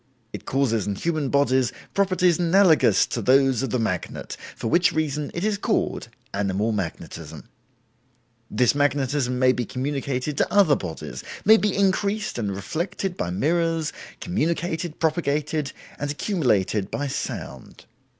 [0.33, 5.29] It causes in human bodies properties analogous to those of the magnet, for which reason
[5.35, 7.47] it is called 'Animal Magnetism'.
[8.49, 13.93] This magnetism may be communicated to other bodies, may be increased and reflected by mirrors,
[14.19, 17.85] communicated, propagated, and accumulated, by sound.